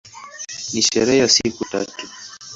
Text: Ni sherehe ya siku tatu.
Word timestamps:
Ni 0.73 0.81
sherehe 0.81 1.17
ya 1.19 1.29
siku 1.29 1.65
tatu. 1.65 2.05